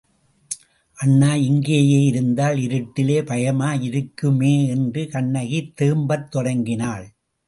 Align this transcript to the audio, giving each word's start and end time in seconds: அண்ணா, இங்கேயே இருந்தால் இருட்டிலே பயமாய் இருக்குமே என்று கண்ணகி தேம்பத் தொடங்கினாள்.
அண்ணா, 0.97 1.35
இங்கேயே 1.35 1.99
இருந்தால் 2.01 2.57
இருட்டிலே 2.57 3.17
பயமாய் 3.25 3.81
இருக்குமே 3.81 4.67
என்று 4.67 5.07
கண்ணகி 5.07 5.71
தேம்பத் 5.81 6.31
தொடங்கினாள். 6.31 7.05